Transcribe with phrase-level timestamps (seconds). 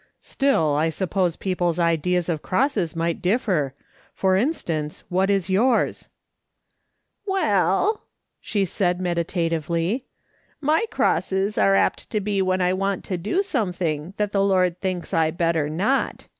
[0.19, 3.75] "Still, I suppose people's ideas of crosses might differ.
[4.15, 6.09] For instance, what is yours?""
[7.37, 8.01] Well,"
[8.39, 10.05] she said, meditatively,"
[10.59, 14.81] my crosses are apt to be when I want to do something that the Lord
[14.81, 16.27] thinks I better not.